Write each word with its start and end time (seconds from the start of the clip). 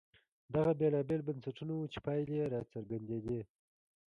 دغه 0.55 0.71
بېلابېل 0.79 1.21
بنسټونه 1.27 1.73
وو 1.75 1.91
چې 1.93 1.99
پایلې 2.05 2.35
یې 2.41 2.45
راڅرګندېدې. 2.53 3.41